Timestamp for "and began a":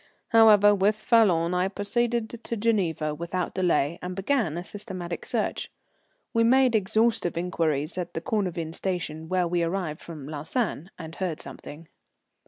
4.01-4.63